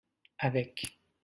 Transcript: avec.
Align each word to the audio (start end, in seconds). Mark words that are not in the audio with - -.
avec. 0.39 0.85